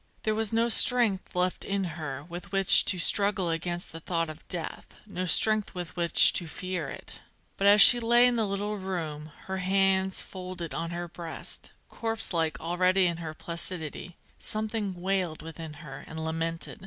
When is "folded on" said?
10.19-10.89